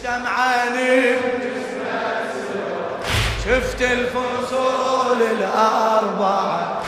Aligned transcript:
اجتمعاني 0.00 1.16
شفت 3.44 3.82
الفصول 3.82 5.22
الأربعة. 5.22 6.82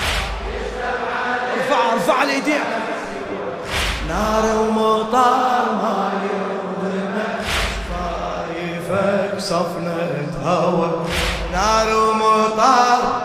ارفع 1.57 1.93
ارفع 1.93 2.23
الايدين 2.23 2.61
نار 4.09 4.57
ومطر 4.57 5.73
ما 5.83 6.13
يرضينا 6.25 7.41
خايفك 7.89 9.41
صفنة 9.41 10.27
هوا. 10.45 11.05
نار 11.53 11.97
ومطر 11.97 13.23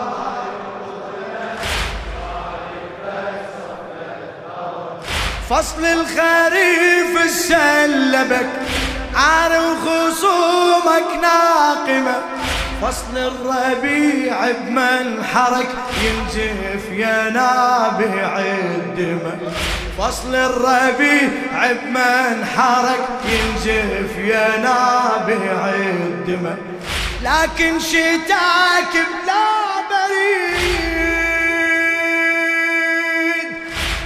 فصل 5.50 5.84
الخريف 5.84 7.24
السلبك 7.24 8.48
عار 9.18 9.52
وخصومك 9.52 11.08
ناقمة. 11.22 12.22
فصل 12.82 13.16
الربيع 13.16 14.50
بمنحرك 14.50 15.68
ينزف 16.02 16.92
يا 16.92 17.30
نابع 17.30 18.38
الدمى 18.38 19.32
فصل 19.98 20.34
الربيع 20.34 21.72
بمنحرك 21.72 23.08
ينزف 23.24 24.18
يا 24.18 24.58
نابع 24.58 25.74
الدمى 25.74 26.54
لكن 27.22 27.78
شتاك 27.78 28.92
بلا 28.94 29.58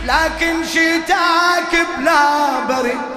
لكن 0.06 0.64
شتاك 0.64 1.86
بلا 1.98 2.60
بريد. 2.68 3.11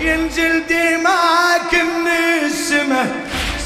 ينزل 0.00 0.62
دماك 0.66 1.74
من 1.74 2.10
السماء 2.46 3.06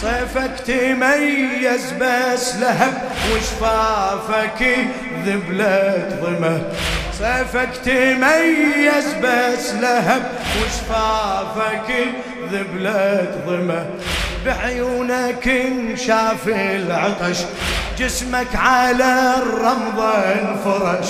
صيفك 0.00 0.60
تميز 0.66 1.92
بس 2.00 2.54
لهب 2.56 3.02
وشفافك 3.34 4.76
ذبلت 5.26 6.18
ضمه 6.22 6.62
صيفك 7.18 7.68
تميز 7.84 9.14
بس 9.22 9.72
لهب 9.72 10.22
وشفافك 10.62 11.94
ذبلت 12.52 13.34
ضمه 13.46 13.86
بعيونك 14.46 15.48
انشاف 15.48 16.48
العطش 16.48 17.38
جسمك 17.98 18.56
على 18.56 19.34
الرمضة 19.38 20.12
انفرش. 20.14 21.08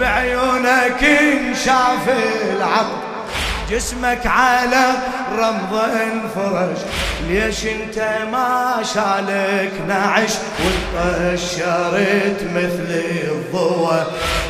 بعيونك 0.00 1.04
انشاف 1.04 2.08
العطش 2.56 3.11
جسمك 3.72 4.26
على 4.26 4.84
رمضة 5.38 5.84
انفرش 5.84 6.78
ليش 7.28 7.66
انت 7.66 7.98
ما 8.32 8.82
شالك 8.94 9.72
نعش 9.88 10.30
وطشرت 10.64 12.42
مثل 12.54 13.02
الضوء؟ 13.24 14.02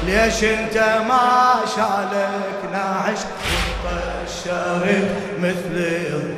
ليش 0.06 0.44
انت 0.44 0.76
ما 1.08 1.54
شالك 1.76 2.72
نعش 2.72 3.18
وطشرت 3.84 5.10
مثل 5.38 5.74
الضوء؟ 5.74 6.36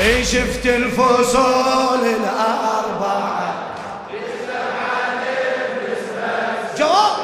إي 0.00 0.24
شفت 0.24 0.66
الفصول 0.66 2.00
الأربعة. 2.00 3.54
جواب! 6.78 7.16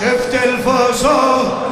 شفت 0.00 0.34
الفصول 0.44 1.69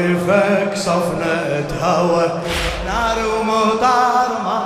شفايفك 0.00 0.76
صفنة 0.76 1.68
هوى 1.82 2.40
نار 2.86 3.18
ومطر 3.28 4.28
ما 4.44 4.64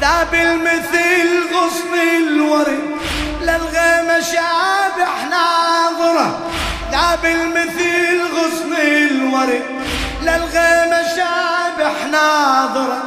ذاب 0.00 0.34
المثل 0.34 1.54
غصن 1.54 1.94
الورد 2.18 2.84
للغيمة 3.40 4.20
شابح 4.20 5.24
ناظرة. 5.30 6.38
ذاب 6.92 7.24
المثل 7.24 8.20
غصن 8.36 8.72
الورد 8.76 9.62
للغيمة 10.22 11.02
شابح 11.16 12.06
ناظرة. 12.12 13.02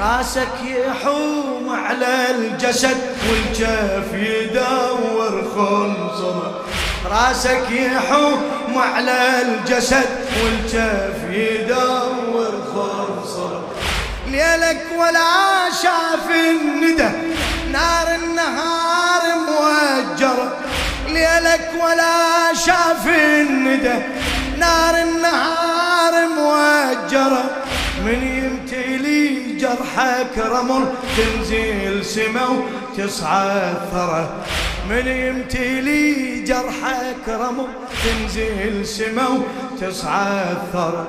راسك 0.00 0.48
يحوم 0.64 1.70
على 1.70 2.30
الجسد 2.30 2.96
والجف 3.30 4.12
يدور 4.12 5.44
خنصرة 5.54 6.64
راسك 7.10 7.70
يحوم 7.70 8.78
على 8.78 9.42
الجسد 9.42 10.08
والجف 10.42 11.30
يدور 11.30 12.52
خنصرة 12.74 13.64
ليلك 14.26 14.86
ولا 14.98 15.70
شاف 15.82 16.30
الندى 16.30 17.08
نار 17.72 18.14
النهار 18.14 19.22
موجرة. 19.48 20.56
ليلك 21.08 21.70
ولا 21.82 22.54
شاف 22.54 23.06
الندى 23.06 23.94
نار 24.58 24.94
النهار 25.02 26.28
موجرة. 26.28 27.44
من 28.04 28.22
يمتلي 28.22 28.57
جرحك 29.68 30.38
رمل 30.38 30.84
تنزل 31.16 32.04
سما 32.04 32.48
وتصعد 32.48 33.76
ثرى 33.92 34.28
من 34.90 35.06
يمتلي 35.06 36.40
جرحك 36.40 37.28
رمل 37.28 37.66
تنزل 38.04 38.86
سما 38.86 39.28
وتصعد 39.28 40.58
ثرى 40.72 41.06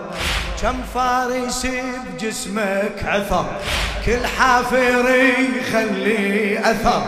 كم 0.61 0.75
فارس 0.95 1.67
بجسمك 2.13 3.03
عثر 3.05 3.45
كل 4.05 4.25
حافر 4.37 5.09
يخلي 5.59 6.59
أثر. 6.59 7.03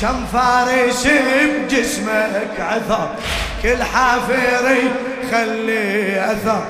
كم 0.00 0.24
فارس 0.32 1.06
بجسمك 1.06 2.60
عثر 2.60 3.08
كل 3.62 3.82
حافر 3.82 4.76
يخلي 5.22 6.20
أثر. 6.32 6.64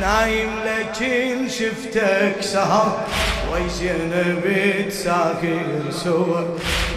نايم 0.00 0.50
لكن 0.64 1.48
شفتك 1.48 2.36
سهر. 2.40 3.06
وي 3.52 3.68
زينب 3.68 4.44
تسافر 4.88 5.90
سوا 5.90 6.40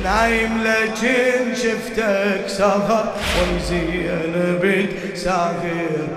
نايم 0.03 0.63
لكن 0.63 1.56
شفتك 1.56 2.44
سهر 2.47 3.13
وي 3.40 3.59
زينب 3.69 4.90
تسافر 5.13 6.07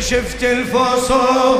شفت 0.00 0.44
الفصول. 0.44 1.58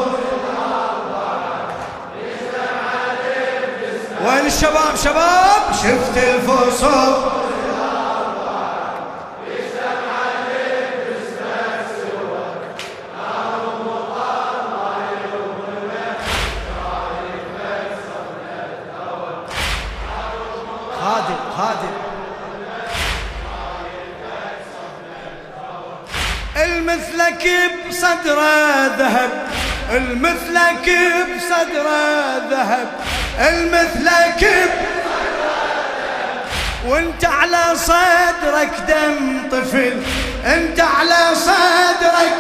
وين 4.27 4.47
الشباب 4.47 4.97
شباب 5.05 5.63
شفت 5.73 6.17
الفصول. 6.17 7.38
خادم 21.59 21.95
المثلك 26.57 27.49
بصدره 27.89 28.87
ذهب 28.87 29.31
المثلك 29.91 30.91
بصدره 31.37 32.39
ذهب 32.51 32.89
المثلك 33.41 34.71
وانت 36.87 37.25
على 37.25 37.77
صدرك 37.77 38.73
دم 38.89 39.49
طفل 39.51 40.03
انت 40.45 40.81
على 40.81 41.35
صدرك 41.35 42.35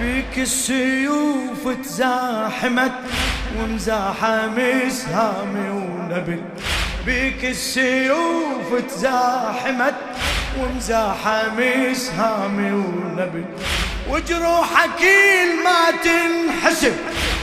بيك 0.00 0.38
السيوف 0.38 1.68
تزاحمت 1.84 2.92
ومزاحم 3.58 4.56
سهامي 4.90 5.70
ونبل. 5.70 6.42
بيك 7.06 7.44
السيوف 7.44 8.74
تزاحمت 8.88 9.94
ومزاحم 10.60 11.58
سهامي 11.94 12.72
ونبل 12.72 13.44
وجروحك 14.10 15.02
ما 15.64 15.90
تنحسب. 16.04 16.92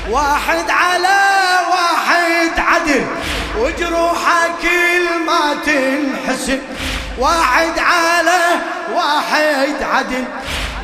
واحد 0.10 0.70
على 0.70 1.20
واحد 1.72 2.60
عدل. 2.60 3.06
وجروحك 3.60 4.66
ما 5.28 5.56
تنحسب. 5.66 6.60
واحد 7.20 7.80
على 7.80 8.42
واحد 8.94 9.84
عدل. 9.84 10.24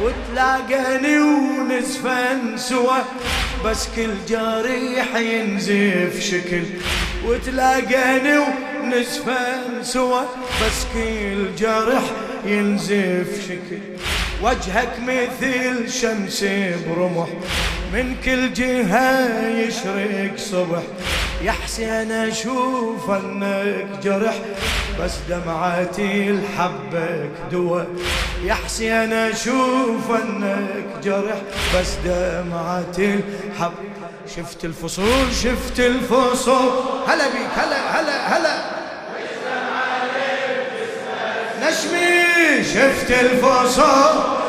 وتلاقاني 0.02 1.20
ونزفن 1.20 2.58
سوا. 2.58 2.98
بس 3.66 3.88
كل 3.96 4.14
جريح 4.28 5.16
ينزف 5.16 6.22
شكل. 6.22 6.64
وتلاقاني 7.26 8.38
ونزفن 8.90 9.84
سوا 9.84 10.22
بس 10.62 10.86
كل 10.94 11.56
جرح 11.56 12.04
ينزف 12.46 13.48
شكل. 13.48 13.80
وجهك 14.44 14.90
مثل 15.00 15.92
شمس 15.92 16.44
برمح 16.88 17.28
من 17.94 18.16
كل 18.26 18.54
جهة 18.54 19.48
يشرق 19.48 20.38
صبح. 20.38 20.82
يا 21.42 21.52
حسين 21.52 22.12
أشوف 22.12 23.10
أنك 23.10 23.88
جرح 24.04 24.36
بس 25.00 25.12
دمعتي 25.30 26.30
الحبك 26.30 27.30
دوا 27.52 27.82
يا 28.44 28.54
حسين 28.54 29.14
أشوف 29.14 30.12
أنك 30.12 30.86
جرح 31.04 31.42
بس 31.76 31.90
دمعتي 32.06 33.20
الحب. 33.54 33.74
شفت 34.36 34.66
الفصول 34.66 35.34
شفت 35.44 35.80
الفصول. 35.80 36.72
هلا 37.08 37.28
بيك 37.28 37.50
هلا 37.56 38.00
هلا 38.00 38.38
هلا. 38.38 38.79
شفت 42.64 43.12
الفصول 43.12 44.40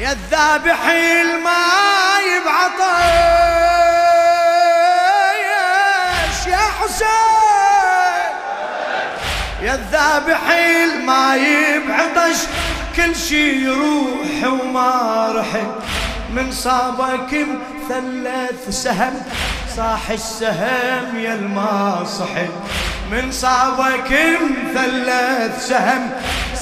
يا 0.00 0.12
الذابح 0.12 0.86
الماي 0.88 2.40
بعطيش 2.44 3.43
يا 10.04 10.18
الذابح 10.18 10.50
الماي 10.50 11.78
بعطش 11.88 12.38
كل 12.96 13.16
شي 13.16 13.64
يروح 13.64 14.44
وما 14.44 15.32
رحل. 15.36 15.72
من 16.30 16.52
صابك 16.52 17.46
مثلث 17.88 18.82
سهم 18.82 19.22
صاح 19.76 20.10
السهم 20.10 21.18
يا 21.18 21.34
الماصحل. 21.34 22.48
من 23.10 23.32
صابك 23.32 24.38
مثلث 24.40 25.68
سهم 25.68 26.10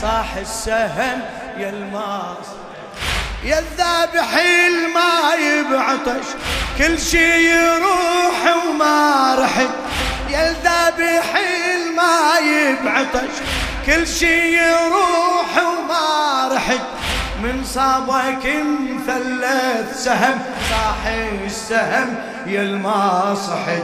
صاح 0.02 0.36
السهم 0.36 1.20
يا 1.58 1.68
الماصحل. 1.68 2.62
يا 3.44 3.58
الذابح 3.58 4.36
الماي 4.36 5.62
بعطش 5.62 6.26
كل 6.78 6.98
شي 6.98 7.50
يروح 7.50 8.56
وما 8.66 9.34
رحت 9.38 9.91
يا 10.32 10.50
الذابح 10.50 11.37
الماي 11.75 12.76
بعطش 12.84 13.37
كل 13.87 14.06
شي 14.06 14.56
يروح 14.56 15.50
وما 15.56 16.49
رحت. 16.55 16.81
من 17.43 17.64
صابك 17.64 18.46
مثلث 18.81 20.05
سهم 20.05 20.38
صاحي 20.70 21.46
السهم 21.46 22.14
يا 22.46 22.62
الما 22.62 23.34
صحت. 23.34 23.82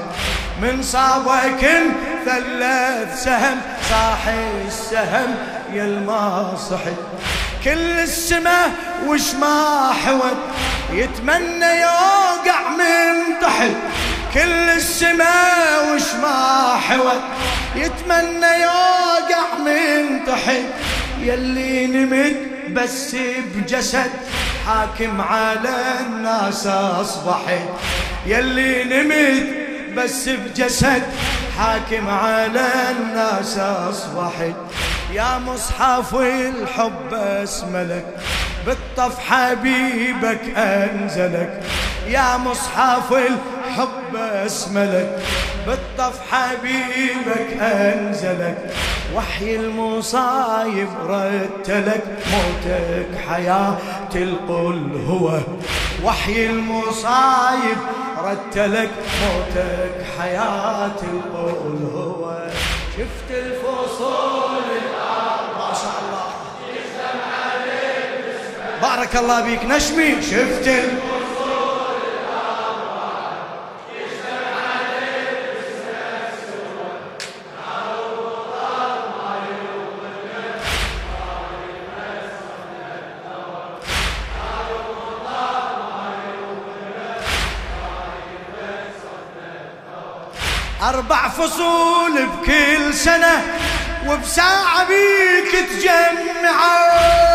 من 0.63 0.83
صابك 0.83 1.71
مثلث 2.27 3.25
سهم 3.25 3.61
صاحي 3.91 4.67
السهم 4.67 5.35
يا 5.73 5.85
الما 5.85 6.57
صحت. 6.71 6.99
كل 7.65 7.99
السماء 8.01 8.71
وش 9.07 9.35
ما 9.35 9.91
حوت. 10.05 10.37
يتمنى 10.93 11.81
يوقع 11.81 12.69
من 12.69 13.41
تحت. 13.41 13.77
كل 14.35 14.71
السماء 14.71 15.95
وش 15.95 16.15
ما 16.23 16.77
حوت 16.89 17.23
يتمنى 17.75 18.63
يوقع 18.63 19.59
من 19.59 20.25
تحت. 20.27 20.65
يلي 21.21 21.87
نمت 21.87 22.37
بس 22.71 23.17
بجسد. 23.55 24.11
حاكم 24.67 25.21
على 25.21 25.77
الناس 26.01 26.67
أصبحت. 26.67 27.69
يلي 28.27 28.85
نمت 28.85 29.47
بس 29.97 30.29
بجسد. 30.29 31.03
حاكم 31.59 32.09
على 32.09 32.69
الناس 32.91 33.59
أصبحت. 33.59 34.57
يا 35.13 35.39
مصحف 35.39 36.15
الحب 36.15 37.15
اسملك. 37.15 38.07
بالطف 38.69 39.19
حبيبك 39.19 40.41
أنزلك 40.57 41.63
يا 42.09 42.37
مصحف 42.37 43.13
الحب 43.13 44.17
أسملك. 44.17 45.19
بالطف 45.67 46.21
حبيبك 46.33 47.63
أنزلك 47.63 48.71
وحي 49.15 49.57
المصايب 49.57 50.89
رتلك. 51.07 52.05
موتك 52.33 53.09
حياة 53.29 53.79
القل 54.15 55.01
هو 55.09 55.39
وحي 56.05 56.47
المصايب 56.47 57.79
رتلك. 58.25 58.91
موتك 59.23 60.07
حياة 60.19 61.01
القل 61.03 61.91
هو. 61.95 62.39
شفت 62.97 63.31
الفصول 63.31 64.48
بارك 68.83 69.17
الله 69.17 69.41
بيك 69.41 69.65
نشمي. 69.65 70.23
شفت 70.23 70.69
أربع 90.83 91.29
فصول 91.29 92.27
بكل 92.27 92.95
سنة 92.95 93.43
وبساعة 94.07 94.87
بيك 94.89 95.69
تجمعوا 95.71 97.28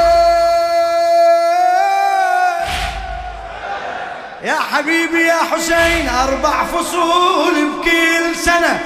حبيبي 4.71 5.21
يا 5.21 5.37
حسين 5.51 6.09
أربع 6.09 6.63
فصول 6.65 7.53
بكل 7.53 8.35
سنة 8.35 8.79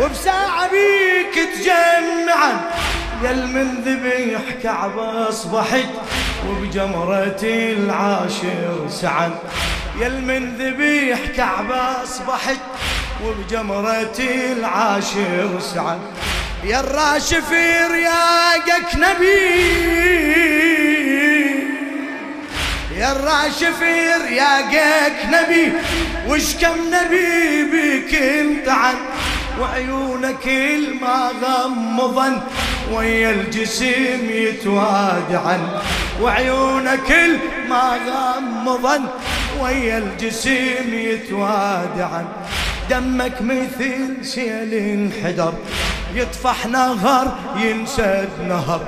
وبساعة 0.00 0.70
بيك 0.70 1.48
تجمعا 1.54 2.70
يا 3.24 3.30
المن 3.30 3.82
ذبيح 3.84 4.40
كعبة 4.62 5.28
أصبحت 5.28 5.86
وبجمرة 6.48 7.40
العاشر 7.42 8.86
سعن 8.90 9.34
يا 10.00 10.06
المن 10.06 10.56
ذبيح 10.56 11.18
كعبة 11.36 12.02
أصبحت 12.02 12.60
وبجمرة 13.24 14.18
العاشر 14.52 15.60
سعن 15.74 15.98
يا 16.64 16.80
الراشف 16.80 17.52
رياقك 17.90 18.94
نبي 18.96 20.65
يا 23.06 23.12
الراشف 23.12 23.82
رياقك 24.28 25.16
نبي 25.26 25.72
وش 26.28 26.54
كم 26.54 26.78
نبي 26.94 27.62
بك 27.72 28.14
انتعن 28.14 28.94
وعيونك 29.60 30.46
الما 30.46 31.30
غمضن 31.42 32.40
ويا 32.92 33.30
الجسم 33.30 34.30
يتوادعن 34.30 35.60
وعيونك 36.22 37.10
الما 37.10 37.98
غمضن 38.08 39.04
ويا 39.60 39.98
الجسم 39.98 40.94
يتوادعن 40.94 42.26
دمك 42.90 43.42
مثل 43.42 44.26
سيل 44.26 44.74
انحدر 44.74 45.54
يطفح 46.14 46.66
نهر 46.66 47.38
ينسد 47.56 48.28
نهر. 48.48 48.80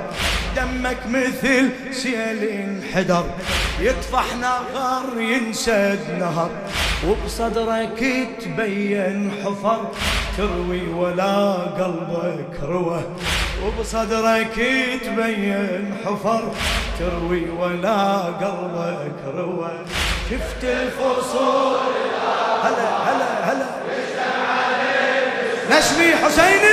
دمك 0.59 0.97
مثل 1.09 1.69
سيل 1.91 2.43
انحدر. 2.43 3.25
يطفح 3.79 4.25
نهر 4.41 5.21
ينسد 5.21 5.99
نهر. 6.19 6.49
وبصدرك 7.07 8.27
تبين 8.41 9.31
حفر. 9.43 9.91
تروي 10.37 10.87
ولا 10.93 11.53
قلبك 11.79 12.55
روى. 12.63 13.01
وبصدرك 13.63 14.55
تبين 15.05 15.97
حفر. 16.05 16.51
تروي 16.99 17.49
ولا 17.49 18.03
قلبك 18.41 19.19
روى. 19.35 19.71
شفت 20.29 20.63
الفصول 20.63 21.79
هلا 22.63 22.89
هلا 23.07 23.51
هلا. 23.51 23.69
نشمي 25.69 26.15
حسيني. 26.15 26.68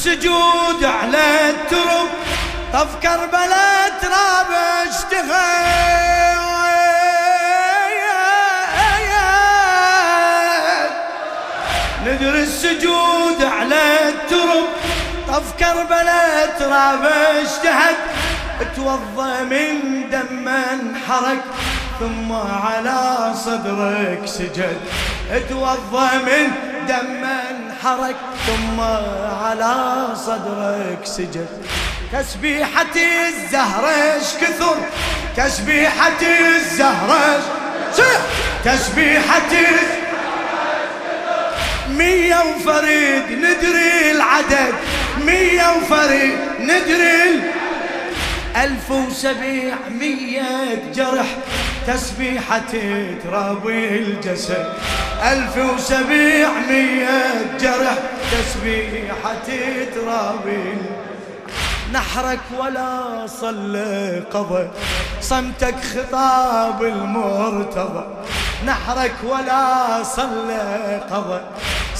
السجود 0.00 0.84
على 0.84 1.50
الترب 1.50 2.08
طف 2.72 2.96
كربلاء 3.02 3.92
تراب 4.02 4.46
اشتغل 4.88 6.40
ندري 12.06 12.42
السجود 12.42 13.44
على 13.44 14.08
الترب 14.08 14.68
طف 15.28 15.52
كربلاء 15.58 16.56
تراب 16.58 17.04
اشتهد. 17.44 17.96
توضى 18.76 19.44
من 19.44 20.10
دم 20.10 20.48
انحرق 20.48 21.44
ثم 22.00 22.32
على 22.32 23.32
صدرك 23.34 24.20
سجد. 24.26 24.80
توضى 25.48 26.08
من 26.26 26.52
دم 26.88 27.24
انحرق 27.80 28.16
ثم 28.46 28.80
على 29.44 30.06
صدرك 30.14 30.98
سجد 31.04 31.48
تسبيحة 32.12 32.94
الزهرة 33.28 34.18
كثر؟ 34.40 34.76
تسبيحة 35.36 36.20
الزهرة 36.22 37.40
تسبيحة 38.64 39.52
مية 41.88 42.36
وفريد 42.36 43.24
ندري 43.32 44.10
العدد. 44.10 44.74
مية 45.24 45.76
وفريد 45.76 46.38
ندري 46.60 47.42
ألف 48.56 48.90
وسبعمية 48.90 50.82
جرح. 50.94 51.26
تسبيحة 51.90 52.72
ترابي 53.24 53.98
الجسد. 53.98 54.66
ألف 55.22 55.56
وسبعمية 55.56 57.22
جرح. 57.60 57.98
تسبيحة 58.32 59.48
ترابي 59.94 60.74
نحرك 61.92 62.40
ولا 62.58 63.26
صلى 63.26 64.22
قضى 64.32 64.68
صمتك 65.20 65.74
خطاب 65.94 66.82
المرتضى. 66.82 68.04
نحرك 68.66 69.14
ولا 69.24 70.02
صلى 70.02 71.00
قضى 71.10 71.40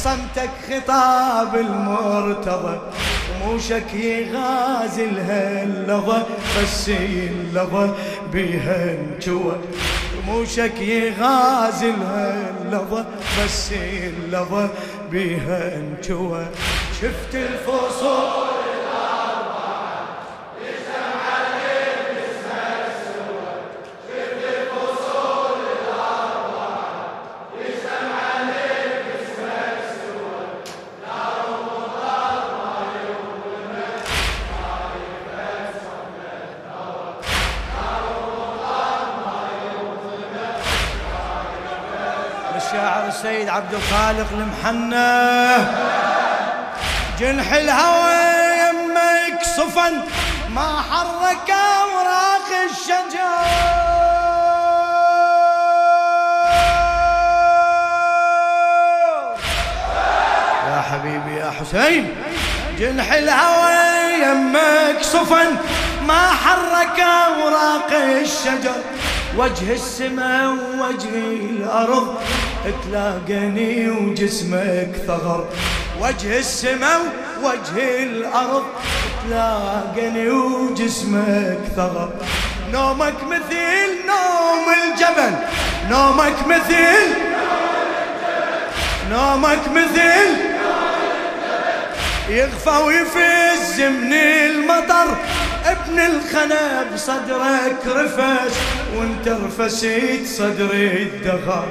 صمتك 0.05 0.51
خطاب 0.69 1.55
المرتضى 1.55 2.81
رموشك 3.35 3.95
يغازي 3.95 5.05
اللظى 5.05 6.23
بس 6.59 6.89
اللظى 6.89 7.95
بيها 8.33 8.95
انجوى. 8.95 9.57
رموشك 10.19 10.81
يغازي 10.81 11.91
اللظى 11.91 13.05
بس 13.45 13.73
اللظى 13.73 14.69
بيها 15.11 15.77
انجوى. 15.77 16.47
شفت 17.03 17.35
الفصول 17.35 18.60
الشاعر 42.71 43.09
السيد 43.09 43.49
عبد 43.49 43.75
الخالق 43.75 44.27
المحنى 44.33 45.65
جنح 47.19 47.53
الهوى 47.53 48.15
يمك 48.61 49.43
صفن 49.57 50.03
ما 50.55 50.83
حرك 50.91 51.51
أوراق 51.51 52.49
الشجر 52.71 53.31
يا 60.69 60.81
حبيبي 60.93 61.37
يا 61.37 61.51
حسين 61.61 62.17
جنح 62.79 63.13
الهوى 63.13 64.23
يمك 64.23 65.03
صفن 65.03 65.57
ما 66.07 66.29
حرك 66.45 67.01
أوراق 67.01 67.93
الشجر 67.93 68.75
وجه 69.39 69.73
السماء 69.73 70.49
ووجه 70.49 71.15
الأرض 71.51 72.15
تلاقني 72.85 73.91
وجسمك 73.91 74.91
ثغر. 75.07 75.49
وجه 76.01 76.39
السماء 76.39 77.01
ووجه 77.43 78.03
الأرض 78.03 78.65
تلاقني 79.25 80.31
وجسمك 80.31 81.61
ثغر. 81.77 82.11
نومك 82.73 83.25
مثل 83.25 83.89
نوم 84.07 84.67
الجبل. 84.83 85.35
نومك 85.91 86.47
مثل 86.47 87.07
نومك 89.11 89.69
مثل 89.69 90.27
يغفى 92.29 92.71
ويفز 92.87 93.81
من 93.81 94.13
المطر. 94.13 95.17
ابن 95.67 95.99
الخنا 95.99 96.85
بصدرك 96.95 97.87
رفس 97.87 98.57
وانت 98.97 99.29
رفسيت 99.29 100.27
صدري 100.27 101.03
الدغر. 101.03 101.69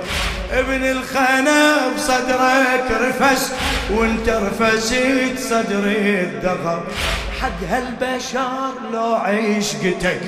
ابن 0.52 0.86
الخنا 0.86 1.78
بصدرك 1.96 2.86
رفس 2.92 3.52
وانت 3.92 4.30
رفسيت 4.30 5.40
صدري 5.40 6.20
الدغر. 6.22 6.84
حق 7.42 7.60
هالبشر 7.70 8.74
لو 8.94 9.16
عشقتك 9.16 10.22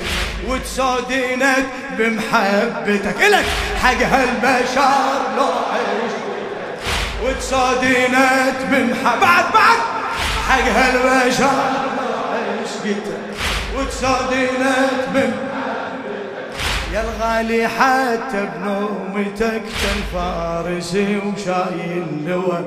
وتسودينك 0.48 1.66
بمحبتك. 1.98 3.24
إلك 3.24 3.46
حق 3.84 4.02
هالبشر 4.02 5.22
لو 5.38 5.44
عشقتك 5.44 6.82
وتسودينك 7.24 8.56
بمحبتك. 8.72 9.22
بعد 9.22 9.46
بعد. 9.54 9.80
حق 10.50 10.68
هالبشر 10.68 11.44
لو 11.74 12.12
عشقتك 12.64 13.22
وتصادينت 13.82 15.10
من 15.14 15.34
يا 16.94 17.02
الغالي 17.02 17.68
حتى 17.68 18.50
بنومتك 18.56 19.62
كان 19.62 20.02
فارسي 20.14 21.18
وشايل 21.18 22.06
لوا 22.26 22.58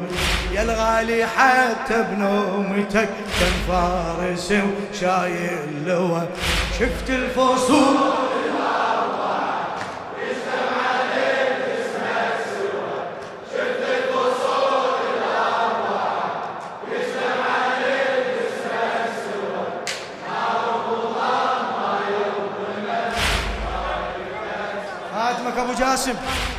يا 0.53 0.63
الغالي 0.63 1.27
حتى 1.27 2.05
بنومتك 2.11 3.09
كان 3.41 3.53
فارسي 3.69 4.63
وشايل 4.63 5.85
لوا 5.87 6.21
شفت 6.79 7.11
الفصول 7.11 7.97
simple. 26.05 26.54